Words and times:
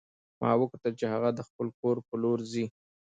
ما 0.41 0.51
وکتل 0.61 0.93
چې 0.99 1.05
هغه 1.13 1.29
د 1.37 1.39
خپل 1.47 1.67
کور 1.79 1.95
په 2.07 2.15
لور 2.23 2.39
ځي 2.51 2.65